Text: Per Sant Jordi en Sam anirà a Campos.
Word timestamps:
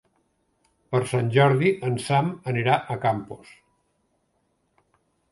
Per 0.93 0.99
Sant 1.09 1.27
Jordi 1.35 1.73
en 1.89 1.99
Sam 2.05 2.31
anirà 2.53 2.77
a 2.93 2.97
Campos. 3.03 3.51